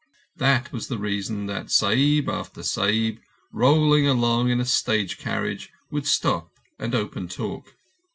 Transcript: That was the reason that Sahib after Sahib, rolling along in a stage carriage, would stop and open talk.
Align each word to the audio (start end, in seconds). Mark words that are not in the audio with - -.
That 0.37 0.71
was 0.73 0.87
the 0.87 0.97
reason 0.97 1.45
that 1.45 1.69
Sahib 1.69 2.27
after 2.27 2.63
Sahib, 2.63 3.19
rolling 3.53 4.07
along 4.07 4.49
in 4.49 4.59
a 4.59 4.65
stage 4.65 5.19
carriage, 5.19 5.69
would 5.91 6.07
stop 6.07 6.49
and 6.79 6.95
open 6.95 7.27
talk. 7.27 7.75